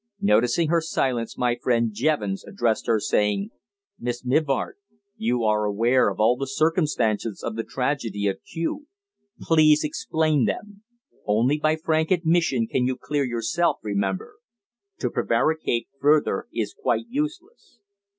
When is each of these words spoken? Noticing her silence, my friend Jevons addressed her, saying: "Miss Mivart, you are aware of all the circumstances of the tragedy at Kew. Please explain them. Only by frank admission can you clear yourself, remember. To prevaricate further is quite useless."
Noticing 0.21 0.69
her 0.69 0.81
silence, 0.81 1.37
my 1.37 1.57
friend 1.61 1.91
Jevons 1.93 2.43
addressed 2.43 2.87
her, 2.87 2.99
saying: 2.99 3.51
"Miss 3.99 4.25
Mivart, 4.25 4.79
you 5.15 5.43
are 5.43 5.63
aware 5.65 6.09
of 6.09 6.19
all 6.19 6.35
the 6.35 6.47
circumstances 6.49 7.43
of 7.43 7.55
the 7.55 7.63
tragedy 7.63 8.27
at 8.27 8.39
Kew. 8.43 8.87
Please 9.41 9.83
explain 9.83 10.45
them. 10.45 10.81
Only 11.27 11.59
by 11.59 11.75
frank 11.75 12.09
admission 12.09 12.65
can 12.65 12.87
you 12.87 12.95
clear 12.99 13.23
yourself, 13.23 13.77
remember. 13.83 14.37
To 15.01 15.11
prevaricate 15.11 15.87
further 15.99 16.47
is 16.51 16.73
quite 16.73 17.05
useless." 17.07 17.77